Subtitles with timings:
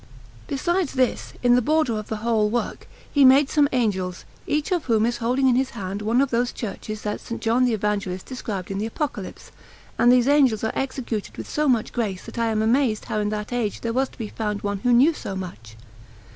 [0.47, 4.85] Besides this, in the border of the whole work, he made some angels, each of
[4.85, 7.31] whom is holding in his hand one of those Churches that S.
[7.39, 9.51] John the Evangelist described in the Apocalypse;
[9.99, 13.29] and these angels are executed with so much grace that I am amazed how in
[13.29, 15.75] that age there was to be found one who knew so much.